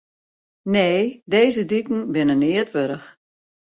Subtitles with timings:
[0.73, 1.01] Nee,
[1.33, 3.07] dizze diken binne neat wurdich.